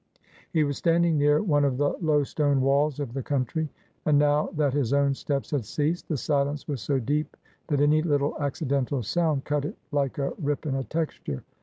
[0.51, 3.69] He was standing near one of the low stone walls of the country,
[4.03, 8.01] and, now that his own steps had ceased, the silence was so deep that any
[8.01, 11.43] little accidental sound cut it like a rip in a texture.